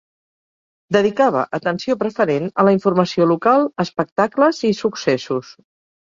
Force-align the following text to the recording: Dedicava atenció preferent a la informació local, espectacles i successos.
Dedicava 0.95 1.43
atenció 1.57 1.97
preferent 2.05 2.47
a 2.63 2.65
la 2.69 2.73
informació 2.77 3.29
local, 3.33 3.69
espectacles 3.85 4.65
i 4.73 4.75
successos. 4.81 5.55